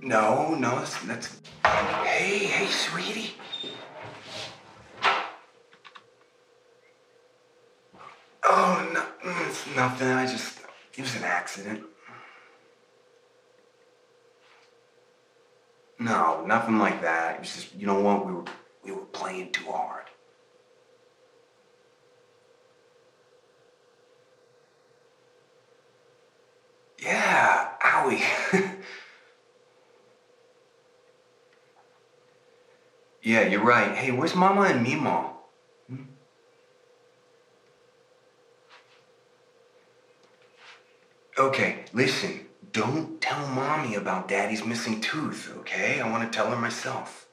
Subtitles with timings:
[0.00, 1.40] No, no, that's, that's.
[1.64, 3.34] Hey, hey, sweetie.
[8.44, 10.08] Oh, no, mm, it's nothing.
[10.08, 10.60] I just.
[10.96, 11.82] It was an accident.
[15.98, 17.36] No, nothing like that.
[17.36, 18.24] It was just, you know what?
[18.24, 18.44] We were,
[18.84, 20.04] we were playing too hard.
[27.00, 28.22] Yeah, owie.
[33.22, 33.94] yeah, you're right.
[33.96, 35.32] Hey, where's Mama and Mima?
[35.88, 36.02] Hmm?
[41.38, 42.46] Okay, listen.
[42.72, 46.00] Don't tell Mommy about Daddy's missing tooth, okay?
[46.00, 47.26] I want to tell her myself.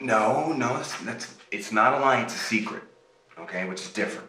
[0.00, 2.82] No, no, that's, that's it's not a lie, it's a secret.
[3.38, 4.28] Okay, which is different.